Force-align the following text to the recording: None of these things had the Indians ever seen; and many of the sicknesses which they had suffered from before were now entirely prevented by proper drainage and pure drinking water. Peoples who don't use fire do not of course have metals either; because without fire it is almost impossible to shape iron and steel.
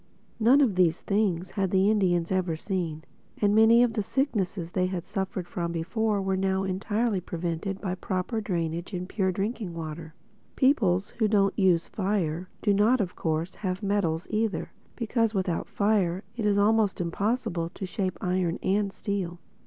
None 0.39 0.61
of 0.61 0.73
these 0.73 0.99
things 0.99 1.51
had 1.51 1.69
the 1.69 1.91
Indians 1.91 2.31
ever 2.31 2.55
seen; 2.55 3.03
and 3.39 3.53
many 3.53 3.83
of 3.83 3.93
the 3.93 4.01
sicknesses 4.01 4.69
which 4.69 4.73
they 4.73 4.87
had 4.87 5.05
suffered 5.05 5.47
from 5.47 5.71
before 5.71 6.23
were 6.23 6.35
now 6.35 6.63
entirely 6.63 7.21
prevented 7.21 7.79
by 7.79 7.93
proper 7.93 8.41
drainage 8.41 8.95
and 8.95 9.07
pure 9.07 9.31
drinking 9.31 9.75
water. 9.75 10.15
Peoples 10.55 11.11
who 11.19 11.27
don't 11.27 11.53
use 11.55 11.87
fire 11.87 12.49
do 12.63 12.73
not 12.73 12.99
of 12.99 13.15
course 13.15 13.53
have 13.53 13.83
metals 13.83 14.25
either; 14.31 14.71
because 14.95 15.35
without 15.35 15.67
fire 15.69 16.23
it 16.35 16.47
is 16.47 16.57
almost 16.57 16.99
impossible 16.99 17.69
to 17.69 17.85
shape 17.85 18.17
iron 18.21 18.57
and 18.63 18.91
steel. 18.91 19.39